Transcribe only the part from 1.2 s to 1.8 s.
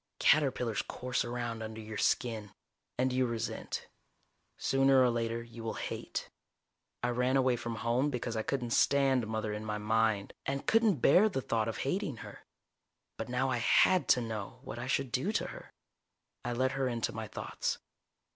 around under